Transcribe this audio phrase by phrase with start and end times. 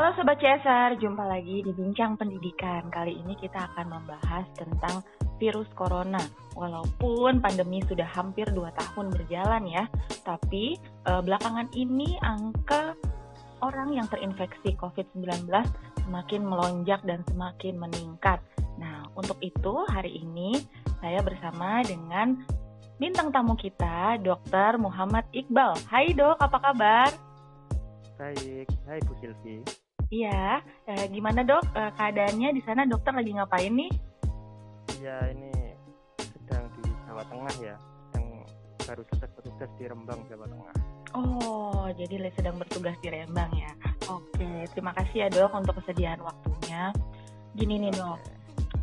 [0.00, 2.88] Halo Sobat CSR, jumpa lagi di Bincang Pendidikan.
[2.88, 5.04] Kali ini kita akan membahas tentang
[5.36, 6.16] virus corona.
[6.56, 9.84] Walaupun pandemi sudah hampir 2 tahun berjalan ya,
[10.24, 12.96] tapi eh, belakangan ini angka
[13.60, 15.52] orang yang terinfeksi COVID-19
[16.08, 18.40] semakin melonjak dan semakin meningkat.
[18.80, 20.64] Nah, untuk itu hari ini
[21.04, 22.40] saya bersama dengan
[22.96, 24.80] bintang tamu kita, Dr.
[24.80, 25.76] Muhammad Iqbal.
[25.92, 27.12] Hai dok, apa kabar?
[28.16, 29.79] Baik, hai Bu Silvi.
[30.10, 30.58] Iya,
[30.90, 32.82] eh, gimana dok eh, keadaannya di sana?
[32.82, 33.90] Dokter lagi ngapain nih?
[34.98, 35.54] Iya, ini
[36.18, 38.26] sedang di Jawa Tengah ya, sedang
[38.90, 40.74] baru selesai bertugas di Rembang, Jawa Tengah.
[41.14, 43.70] Oh, jadi sedang bertugas di Rembang ya.
[44.10, 46.90] Oke, terima kasih ya dok untuk kesediaan waktunya.
[47.54, 48.18] Gini nih dok,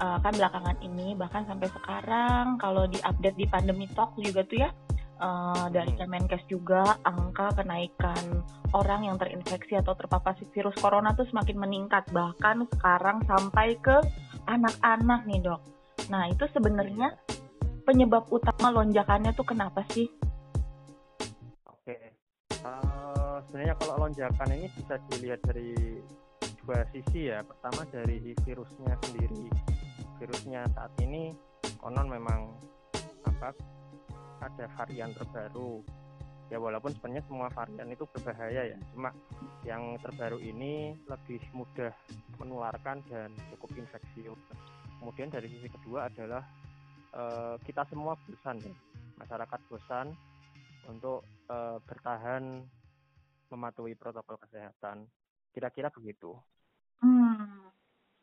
[0.00, 4.72] eh, kan belakangan ini bahkan sampai sekarang kalau diupdate di pandemi talk juga tuh ya
[5.20, 6.00] eh, dari Hmm.
[6.04, 8.42] Kemenkes juga angka kenaikan
[8.72, 14.00] orang yang terinfeksi atau terpapar virus corona tuh semakin meningkat bahkan sekarang sampai ke
[14.48, 15.60] anak-anak nih dok.
[16.08, 17.14] Nah itu sebenarnya
[17.84, 20.06] penyebab utama lonjakannya tuh kenapa sih?
[21.66, 22.14] Oke.
[22.50, 25.74] Eh, sebenarnya kalau lonjakan ini bisa dilihat dari
[26.62, 27.42] dua sisi ya.
[27.42, 29.48] Pertama dari virusnya sendiri.
[30.20, 31.32] Virusnya saat ini
[31.80, 32.52] konon memang
[33.24, 33.56] apa
[34.40, 35.84] ada varian terbaru.
[36.50, 38.78] Ya walaupun sebenarnya semua varian itu berbahaya ya.
[38.90, 39.14] Cuma
[39.62, 41.94] yang terbaru ini lebih mudah
[42.42, 44.40] menularkan dan cukup infeksius.
[44.98, 46.42] Kemudian dari sisi kedua adalah
[47.14, 48.74] eh, kita semua bosan ya.
[49.22, 50.10] Masyarakat bosan
[50.90, 52.66] untuk eh, bertahan
[53.50, 55.06] mematuhi protokol kesehatan.
[55.54, 56.34] Kira-kira begitu.
[57.02, 57.70] Hmm.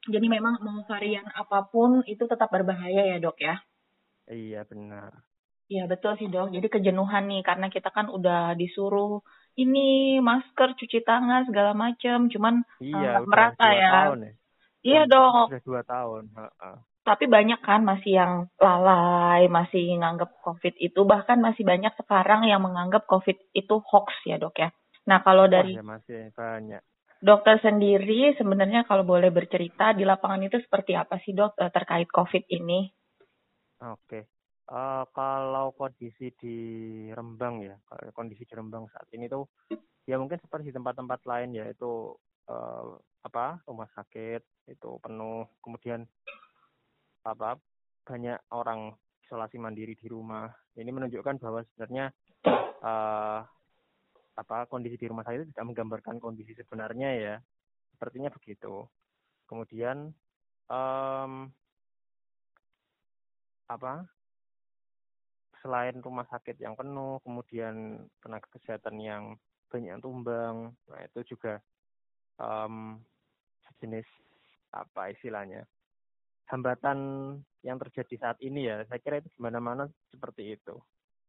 [0.08, 3.60] Jadi memang mau varian apa pun itu tetap berbahaya ya dok ya?
[4.32, 5.20] Iya benar.
[5.68, 6.48] Iya betul sih dok.
[6.56, 9.20] Jadi kejenuhan nih karena kita kan udah disuruh
[9.60, 12.32] ini masker, cuci tangan segala macam.
[12.32, 13.92] Cuman Iya, Eh, udah merata ya.
[13.92, 14.32] tahun ya.
[14.88, 15.45] iya dok.
[15.52, 16.23] Sudah dua tahun.
[16.32, 16.76] heeh.
[17.04, 22.60] Tapi banyak kan masih yang lalai, masih nganggap COVID itu bahkan masih banyak sekarang yang
[22.64, 24.70] menganggap COVID itu hoax ya dok ya.
[25.08, 26.84] Nah kalau dari ya masih banyak.
[27.23, 32.08] dokter sendiri sebenarnya kalau boleh bercerita di lapangan itu seperti apa sih dok eh, terkait
[32.11, 32.88] COVID ini?
[33.84, 34.36] Oke.
[34.67, 36.55] Eh, kalau kondisi di
[37.16, 37.80] Rembang ya,
[38.11, 39.48] kondisi di Rembang saat ini tuh
[40.04, 42.11] ya mungkin seperti di tempat-tempat lain ya itu
[42.52, 42.83] eh,
[43.23, 46.04] apa rumah sakit itu penuh, kemudian
[47.23, 47.55] apa
[48.04, 48.92] banyak orang
[49.23, 50.52] isolasi mandiri di rumah.
[50.76, 52.11] Ini menunjukkan bahwa sebenarnya
[52.84, 53.39] eh,
[54.36, 57.36] apa kondisi di rumah sakit tidak menggambarkan kondisi sebenarnya ya.
[57.95, 58.84] Sepertinya begitu.
[59.48, 60.11] Kemudian
[60.67, 61.32] em,
[63.72, 64.17] apa
[65.67, 69.36] selain rumah sakit yang penuh, kemudian tenaga kesehatan yang
[69.67, 71.60] banyak yang tumbang, nah itu juga
[72.39, 72.95] em,
[73.67, 74.08] sejenis
[74.72, 75.67] apa istilahnya
[76.48, 77.00] hambatan
[77.67, 78.88] yang terjadi saat ini ya.
[78.88, 80.80] Saya kira itu di mana-mana seperti itu.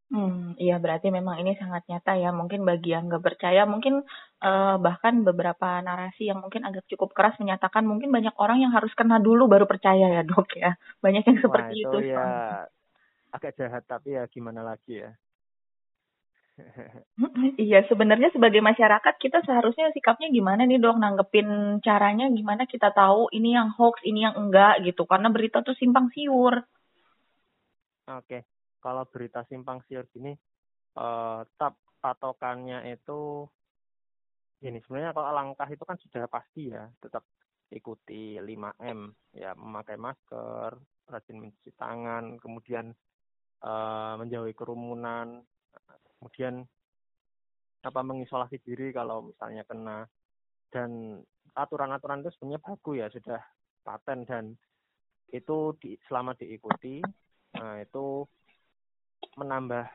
[0.09, 2.33] Hmm, iya berarti memang ini sangat nyata ya.
[2.33, 4.01] Mungkin bagi yang nggak percaya, mungkin
[4.41, 8.89] eh, bahkan beberapa narasi yang mungkin agak cukup keras menyatakan mungkin banyak orang yang harus
[8.97, 10.73] kena dulu baru percaya ya dok ya.
[11.03, 12.09] Banyak yang Wah seperti itu itu.
[12.15, 12.65] ya.
[13.29, 15.11] Agak jahat tapi ya gimana lagi ya.
[17.59, 23.31] Iya, sebenarnya sebagai masyarakat kita seharusnya sikapnya gimana nih dok nanggepin caranya gimana kita tahu
[23.31, 25.07] ini yang hoax, ini yang enggak gitu.
[25.07, 26.59] Karena berita tuh simpang siur.
[28.09, 28.43] Oke,
[28.81, 30.33] kalau berita simpang siur gini,
[30.97, 33.45] eh tetap patokannya itu
[34.59, 34.79] gini.
[34.83, 37.23] Sebenarnya kalau langkah itu kan sudah pasti ya, tetap
[37.69, 38.99] ikuti 5M,
[39.37, 40.73] ya memakai masker,
[41.05, 42.89] rajin mencuci tangan, kemudian
[43.63, 45.43] eh, menjauhi kerumunan,
[46.19, 46.63] kemudian
[47.79, 50.07] apa mengisolasi diri kalau misalnya kena.
[50.69, 51.17] Dan
[51.57, 53.41] aturan-aturan itu sebenarnya bagus ya sudah
[53.81, 54.45] paten dan
[55.33, 57.01] itu di, selama diikuti
[57.49, 58.25] nah itu
[59.33, 59.85] menambah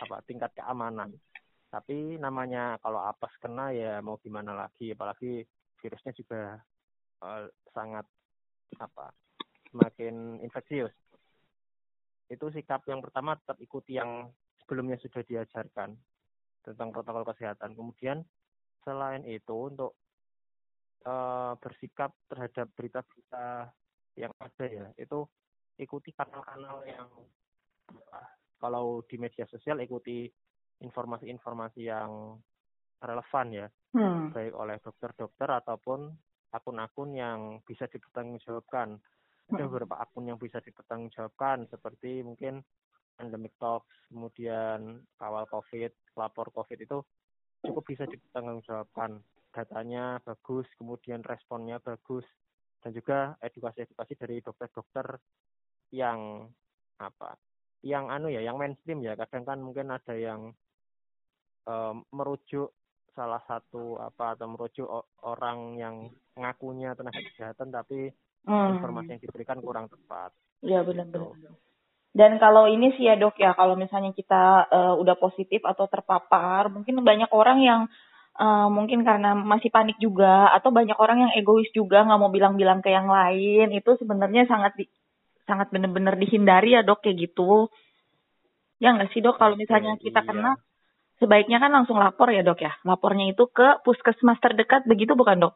[0.00, 1.16] apa tingkat keamanan.
[1.70, 5.46] Tapi namanya kalau apes kena ya mau gimana lagi apalagi
[5.80, 6.60] virusnya juga
[7.24, 8.04] eh, sangat
[8.76, 9.10] apa
[9.70, 10.92] semakin infeksius
[12.30, 14.30] itu sikap yang pertama tetap ikuti yang
[14.62, 15.98] sebelumnya sudah diajarkan
[16.62, 17.74] tentang protokol kesehatan.
[17.74, 18.22] Kemudian
[18.86, 19.98] selain itu untuk
[21.04, 23.74] eh, bersikap terhadap berita-berita
[24.18, 25.26] yang ada ya itu
[25.80, 27.08] ikuti kanal-kanal yang
[28.60, 30.28] kalau di media sosial ikuti
[30.84, 32.36] informasi-informasi yang
[33.00, 33.68] relevan ya.
[33.90, 34.30] Hmm.
[34.30, 36.14] baik oleh dokter-dokter ataupun
[36.54, 39.02] akun-akun yang bisa dipertanggungjawabkan
[39.50, 39.70] ada Hmm.
[39.70, 42.62] beberapa akun yang bisa dipertanggungjawabkan seperti mungkin
[43.18, 47.02] pandemic talks kemudian kawal covid lapor covid itu
[47.66, 49.20] cukup bisa dipertanggungjawabkan
[49.50, 52.24] datanya bagus, kemudian responnya bagus,
[52.80, 55.18] dan juga edukasi-edukasi dari dokter-dokter
[55.90, 56.46] yang
[57.02, 57.34] apa,
[57.82, 59.18] yang anu ya, yang mainstream ya.
[59.18, 60.54] Kadang kan mungkin ada yang
[61.66, 62.72] um, merujuk
[63.12, 64.86] salah satu apa atau merujuk
[65.26, 65.96] orang yang
[66.38, 68.14] ngakunya tenaga kesehatan tapi
[68.48, 68.78] hmm.
[68.78, 70.30] informasi yang diberikan kurang tepat.
[70.60, 71.36] Iya benar-benar.
[71.36, 71.52] Gitu.
[72.10, 76.66] Dan kalau ini sih ya dok ya, kalau misalnya kita uh, udah positif atau terpapar,
[76.66, 77.80] mungkin banyak orang yang
[78.34, 82.82] uh, mungkin karena masih panik juga, atau banyak orang yang egois juga nggak mau bilang-bilang
[82.82, 84.90] ke yang lain, itu sebenarnya sangat di,
[85.46, 87.70] sangat benar-benar dihindari ya dok kayak gitu.
[88.82, 90.28] Ya nggak sih dok, kalau misalnya kita iya.
[90.34, 90.52] kena,
[91.22, 92.74] sebaiknya kan langsung lapor ya dok ya.
[92.82, 95.54] Lapornya itu ke puskesmas terdekat, begitu bukan dok?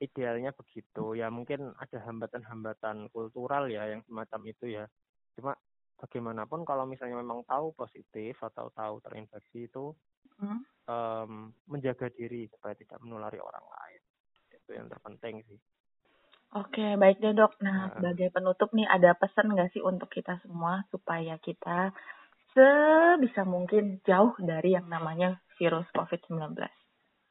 [0.00, 1.12] Idealnya begitu.
[1.12, 4.84] Ya mungkin ada hambatan-hambatan kultural ya yang semacam itu ya
[5.38, 5.54] cuma
[6.00, 9.92] bagaimanapun kalau misalnya memang tahu positif atau tahu terinfeksi itu
[10.40, 10.60] hmm.
[10.88, 14.00] um, menjaga diri supaya tidak menulari orang lain
[14.56, 15.60] itu yang terpenting sih
[16.50, 17.62] Oke, baik deh dok.
[17.62, 21.94] Nah, nah, sebagai penutup nih, ada pesan nggak sih untuk kita semua supaya kita
[22.50, 26.58] sebisa mungkin jauh dari yang namanya virus COVID-19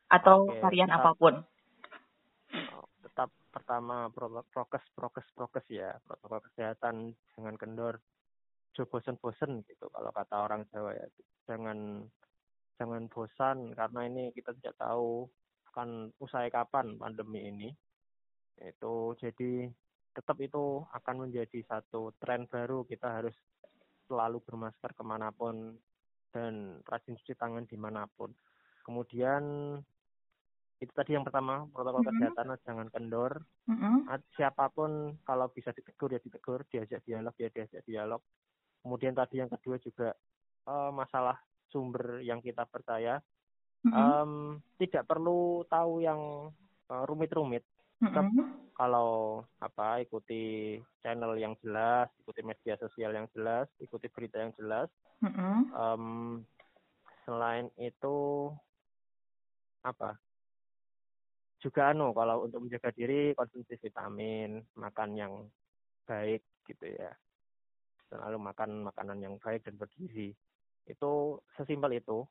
[0.07, 1.33] atau Oke, varian tetap, apa pun?
[3.69, 8.01] Pertama prokes prokes prokes ya protokol kesehatan dengan kendor.
[8.73, 11.05] Jo bosen-bosen gitu kalau kata orang Jawa ya.
[11.45, 12.01] Jangan
[12.81, 15.29] jangan bosan karena ini kita tidak tahu
[15.69, 17.69] akan usai kapan pandemi ini.
[18.57, 19.69] Itu jadi
[20.17, 22.89] tetap itu akan menjadi satu tren baru.
[22.89, 23.37] Kita harus
[24.09, 25.77] selalu bermasker ke mana pun
[26.33, 28.33] dan rajin cuci tangan di mana pun.
[28.81, 29.77] Kemudian
[30.79, 32.31] itu tadi yang pertama protokol mm-hmm.
[32.31, 34.07] kesehatan jangan kendor mm-hmm.
[34.39, 38.23] siapa pun kalau bisa ditegur ya ditegur diajak dialog ya diajak dialog
[38.79, 40.15] kemudian tadi yang kedua juga
[40.71, 41.35] uh, masalah
[41.67, 43.19] sumber yang kita percaya
[43.83, 43.91] mm-hmm.
[43.91, 44.31] um,
[44.79, 46.47] tidak perlu tahu yang
[46.87, 47.67] uh, rumit-rumit
[47.99, 48.71] mm-hmm.
[48.71, 54.87] kalau apa ikuti channel yang jelas ikuti media sosial yang jelas ikuti berita yang jelas
[55.19, 55.75] mm-hmm.
[55.75, 56.39] um,
[57.27, 58.47] selain itu
[59.83, 60.15] apa
[61.59, 65.33] juga anu kalau untuk menjaga diri konsumsi vitamin makan yang
[66.07, 67.11] baik gitu ya.
[68.09, 70.33] Selalu makan makanan yang baik dan bergizi.
[70.87, 72.25] Itu sesimpel itu.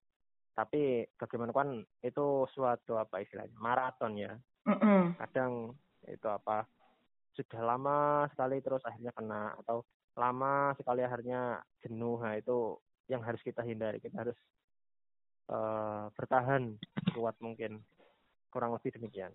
[0.57, 4.35] Tapi bagaimanapun itu suatu apa istilahnya maraton ya.
[5.23, 5.77] Kadang
[6.09, 6.67] itu apa
[7.39, 9.87] sudah lama sekali terus akhirnya kena atau
[10.19, 12.19] lama sekali akhirnya jenuh.
[12.19, 12.75] Nah itu
[13.07, 14.03] yang harus kita hindari.
[14.03, 14.39] Kita harus
[15.53, 16.75] uh, bertahan
[17.15, 17.79] kuat mungkin
[18.49, 19.33] kurang lebih demikian.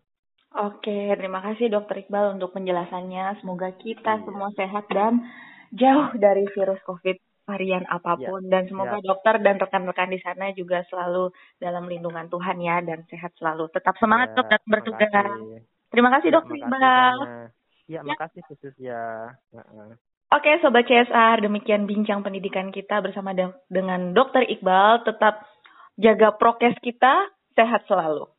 [0.53, 3.41] Oke, terima kasih Dokter Iqbal untuk penjelasannya.
[3.41, 4.23] Semoga kita iya.
[4.25, 5.25] semua sehat dan
[5.73, 8.41] jauh dari virus COVID varian apa pun.
[8.47, 8.59] Ya.
[8.59, 9.05] Dan semoga ya.
[9.05, 13.67] dokter dan rekan-rekan di sana juga selalu dalam lindungan Tuhan ya dan sehat selalu.
[13.73, 15.11] Tetap semangat ya, dok bertugas.
[15.93, 17.17] Terima kasih ya, Dokter Iqbal.
[17.85, 19.29] Ya, ya, makasih khusus ya.
[20.33, 25.05] Oke, Sobat CSR, demikian bincang pendidikan kita bersama de dengan Dokter Iqbal.
[25.05, 25.45] Tetap
[26.01, 28.32] jaga prokes kita, sehat selalu.